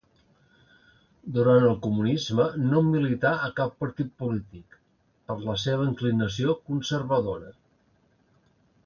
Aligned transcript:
Durant 1.33 1.65
el 1.65 1.75
Comunisme 1.83 2.45
no 2.71 2.81
milità 2.87 3.33
a 3.49 3.51
cap 3.61 3.75
partit 3.83 4.09
polític, 4.23 4.79
per 5.29 5.37
la 5.45 5.59
seva 5.65 5.87
inclinació 5.93 6.57
conservadora. 6.71 7.53